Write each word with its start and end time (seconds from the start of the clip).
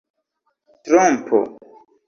trompo 0.83 1.41